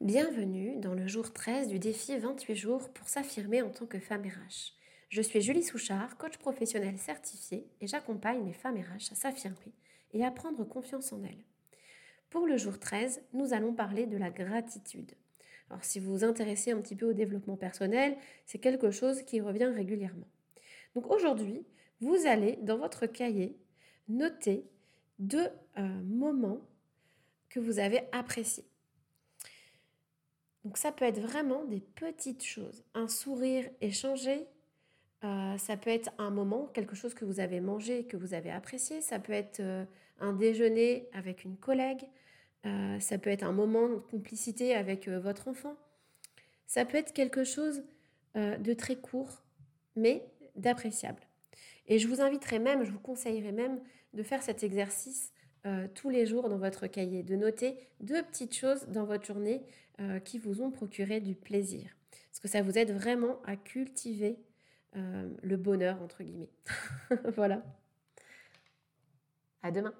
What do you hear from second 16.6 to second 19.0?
un petit peu au développement personnel, c'est quelque